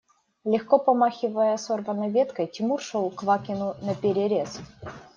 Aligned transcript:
Легко 0.45 0.79
помахивая 0.79 1.55
сорванной 1.57 2.09
веткой, 2.09 2.47
Тимур 2.47 2.81
шел 2.81 3.11
Квакину 3.11 3.75
наперерез. 3.83 4.59